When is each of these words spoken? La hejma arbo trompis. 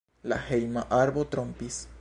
La 0.31 0.39
hejma 0.49 0.85
arbo 1.03 1.29
trompis. 1.37 1.83